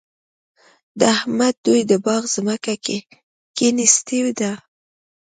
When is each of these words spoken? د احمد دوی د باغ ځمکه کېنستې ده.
د 0.99 1.01
احمد 1.17 1.53
دوی 1.65 1.81
د 1.91 1.93
باغ 2.05 2.23
ځمکه 2.35 2.73
کېنستې 3.57 4.19
ده. 4.39 4.51